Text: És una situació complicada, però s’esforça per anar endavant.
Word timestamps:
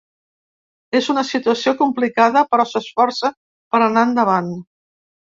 És 0.99 1.09
una 1.15 1.25
situació 1.33 1.75
complicada, 1.83 2.45
però 2.55 2.67
s’esforça 2.73 3.35
per 3.41 3.87
anar 3.93 4.11
endavant. 4.11 4.55